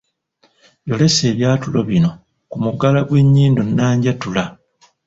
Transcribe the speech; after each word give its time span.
Yolesa 0.87 1.21
ebyatulo 1.31 1.79
bino 1.89 2.09
ku 2.49 2.57
mugala 2.63 2.99
gw’ennyingo 3.07 3.61
nnanjatula. 3.69 4.43